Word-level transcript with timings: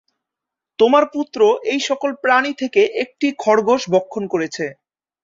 তোমার 0.79 1.03
পুত্র 1.13 1.39
এই 1.71 1.81
সকল 1.89 2.09
প্রাণী 2.23 2.51
থেকে 2.61 2.81
একটি 3.03 3.27
খরগোশ 3.39 3.81
ভক্ষণ 3.93 4.23
করেছে। 4.33 4.65